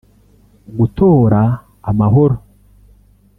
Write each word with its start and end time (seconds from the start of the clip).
gutora 0.77 1.41
amahoro 1.89 2.35